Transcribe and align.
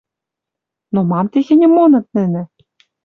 Но 0.93 0.99
мам 1.09 1.25
техеньӹм 1.31 1.71
моныт 1.77 2.05
нӹнӹ? 2.15 2.43